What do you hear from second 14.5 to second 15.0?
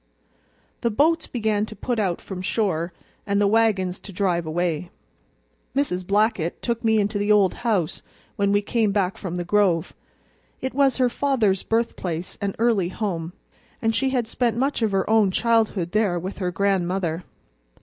much of